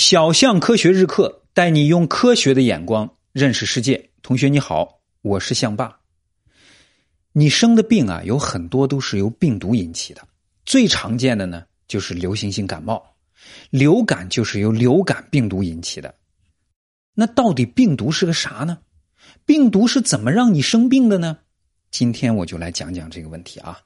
[0.00, 4.12] 小象科学日课带你用科学的眼光认识世界。
[4.22, 6.00] 同学你好，我是象爸。
[7.32, 10.26] 你生的病啊，有很多都是由病毒引起的。
[10.64, 13.14] 最常见的呢，就是流行性感冒，
[13.68, 16.14] 流感就是由流感病毒引起的。
[17.14, 18.78] 那到底病毒是个啥呢？
[19.44, 21.36] 病毒是怎么让你生病的呢？
[21.90, 23.78] 今天我就来讲讲这个问题啊。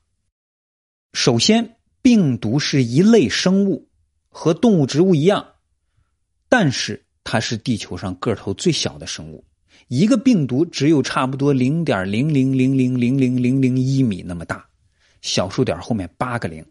[1.13, 3.89] 首先，病毒是一类生物，
[4.29, 5.49] 和动物、植物一样。
[6.57, 9.45] 但是它是地球上个头最小的生物，
[9.89, 14.65] 一个病毒只有差不多零点零零零零零零零零一米那么大，
[15.21, 16.65] 小数点后面八个零，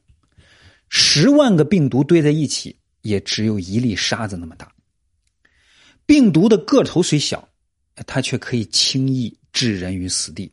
[0.87, 4.71] 十万个病毒堆在一起也只有一粒沙子那么大。
[6.05, 7.45] 病毒的个头虽小，
[8.07, 10.49] 它却可以轻易置人于死地。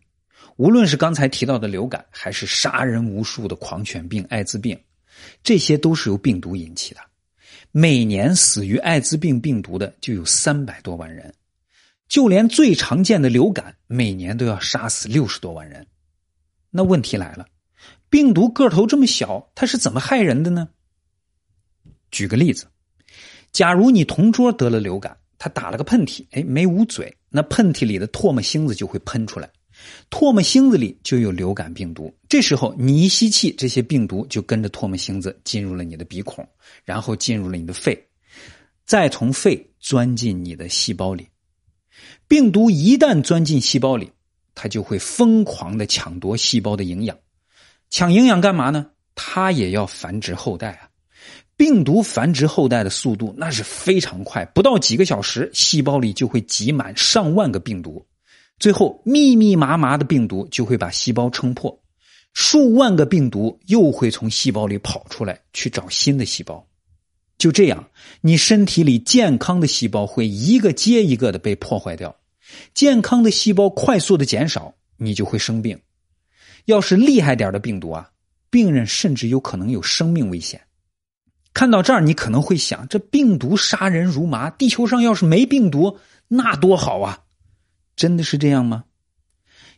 [0.56, 4.77] 无论是刚才提到的流感，还是杀人无数的狂犬病、艾滋病，
[5.45, 7.01] 这些都是由病毒引起的。
[7.73, 11.33] 每年死于艾滋病病毒的就有三百多万人，
[12.09, 15.86] 就连最常见的流感，每年都要杀死六十多万人。
[16.70, 17.47] 那问题来了，
[18.08, 20.69] 病毒个头这么小，它是怎么害人的呢？
[22.11, 22.67] 举个例子，
[23.53, 29.48] 假如你同桌得了流感，他打了个喷嚏，哎，没捂嘴，那喷嚏里的唾沫星子就会喷出来。
[30.11, 36.47] 唾沫星子里就有流感病毒，这时候你一吸气，这些病毒就跟着唾沫星子进入了你的鼻孔，
[36.84, 38.01] 然后进入了你的肺，
[38.84, 41.27] 再从肺钻进你的细胞里。
[42.27, 44.11] 病毒一旦钻进细胞里，
[44.55, 47.17] 它就会疯狂的抢夺细胞的营养，
[47.89, 48.86] 抢营养干嘛呢？
[49.14, 50.89] 它也要繁殖后代啊！
[51.56, 58.06] 病毒繁殖后代的速度那是非常快，不到几个小时，细胞里就会挤满上万个病毒。
[58.61, 61.83] 最后，密密麻麻的病毒就会把细胞撑破，
[62.34, 66.64] 数万个病毒又会从细胞里跑出来去找新的细胞。
[67.39, 67.89] 就这样，
[68.20, 72.14] 你身体里健康的细胞会一个接一个的被破坏掉，
[72.75, 75.80] 健康的细胞快速的减少，你就会生病。
[76.67, 78.11] 要是厉害点的病毒啊，
[78.51, 80.61] 病人甚至有可能有生命危险。
[81.55, 85.98] 看到这儿，你可能会想：这病毒杀人如麻，地球上要是没病毒，
[86.29, 87.20] 那多好啊！
[88.00, 88.84] 真的是这样吗？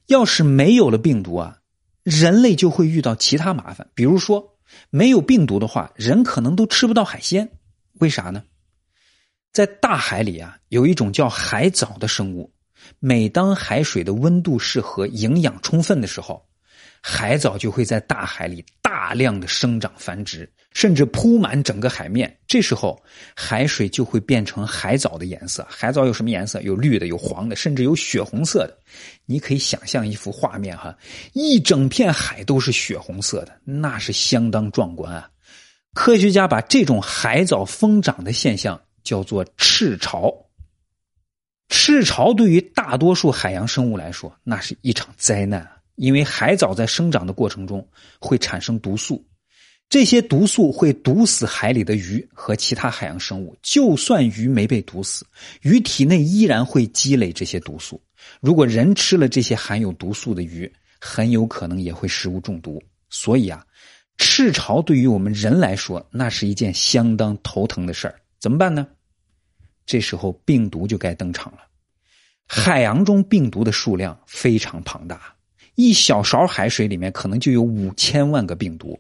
[0.07, 1.59] 要是没有了病毒啊，
[2.05, 3.89] 人类就会遇到其他麻烦。
[3.97, 4.61] 比如说，
[4.91, 7.51] 没有病毒的话，人可能都吃不到海鲜。
[7.95, 8.45] 为啥呢？
[9.51, 12.55] 在大海里啊，有一种叫海藻的生物。
[13.01, 16.49] 每当海水的温度适合、营养充分的时候，
[17.03, 20.49] 海藻就会在大海里大量的生长繁殖。
[20.75, 23.01] 甚至铺满整个海面，这时候
[23.35, 25.67] 海水就会变成海藻的颜色。
[25.69, 26.61] 海藻有什么颜色？
[26.63, 28.79] 有绿的，有黄的，甚至有血红色的。
[29.27, 30.97] 你可以想象一幅画面哈，
[31.33, 35.29] 一整片海都是血红色的，那是相当壮观啊！
[35.95, 40.35] 科学家把这种海藻疯长的现象叫做赤潮。
[41.69, 47.87] 赤潮对于大多数海洋生物来说，那是一场灾难，因为海藻在生长的过程中
[48.19, 49.23] 会产生毒素。
[49.93, 53.55] 这些毒素会毒死海里的鱼和其他海洋生物。
[53.61, 55.27] 就算鱼没被毒死，
[55.61, 58.01] 鱼体内依然会积累这些毒素。
[58.41, 62.83] 如果人吃了这些含有毒素的鱼，很有可能也会食物中毒。
[63.11, 63.67] 所以啊，
[64.17, 68.19] 赤潮对于我们人来说，那是一件相当头疼的事儿。
[68.41, 68.89] 怎么办呢？
[69.85, 71.59] 这时候病毒就该登场了。
[72.47, 75.35] 海洋中病毒的数量非常庞大，
[75.75, 78.99] 一小勺海水里面可能就有五千万个病毒。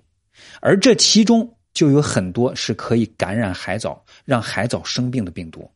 [0.60, 5.70] 而这其中就有很多是可以感染海藻、让海藻生病的病毒。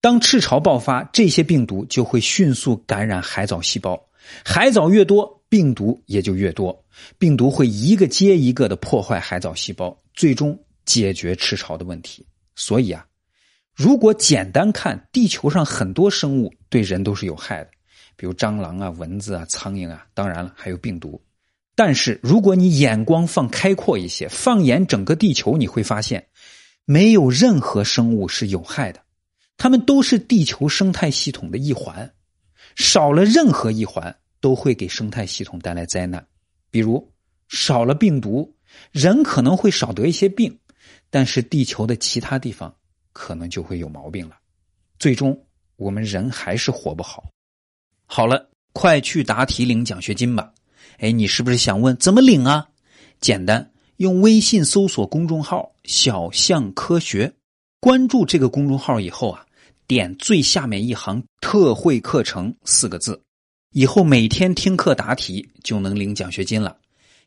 [0.00, 4.00] 当赤潮爆发，这些病毒就会迅速感染海藻细胞。
[4.44, 6.84] 海藻越多，病毒也就越多。
[7.18, 12.26] 病毒会一个接一个的破坏海藻细胞，最终解决赤潮的问题。
[12.56, 13.06] 所以啊，
[13.74, 17.70] 如果简单看，地球上很多生物对人都是有害的，
[18.16, 21.20] 比如蟑螂啊、蚊子啊、苍蝇啊，当然了，还有病毒。
[21.82, 26.26] 但是，如果你眼光放开阔一些，放眼整个地球，你会发现，
[26.84, 29.00] 没有任何生物是有害的，
[29.56, 32.12] 它们都是地球生态系统的一环，
[32.76, 36.22] 少了任何一环都会给生态系统带来灾难。
[36.70, 37.10] 比如，
[37.48, 38.54] 少了病毒，
[38.92, 40.54] 人可能会少得一些病，
[41.08, 42.76] 但是地球的其他地方
[43.14, 44.36] 可能就会有毛病了，
[44.98, 47.24] 最终我们人还是活不好。
[48.04, 50.52] 好了，快去答题领奖学金吧。
[50.98, 52.68] 哎，你是不是想问怎么领啊？
[53.20, 57.32] 简单，用微信搜索公众号“小象科学”，
[57.80, 59.44] 关注这个公众号以后啊，
[59.86, 63.20] 点最下面一行“特惠课程”四个字，
[63.72, 66.76] 以后每天听课答题就能领奖学金了。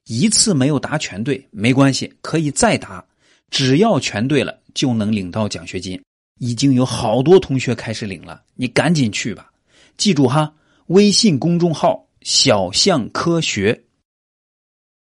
[0.06, 3.06] 一次没有答全对没关系，可以再答，
[3.50, 6.02] 只要全对了就能领到奖学金。
[6.40, 9.52] 已经有好多同学开始领了，你赶紧去吧。
[9.96, 10.52] 记住哈，
[10.88, 13.84] 微信公众号“小象科学”。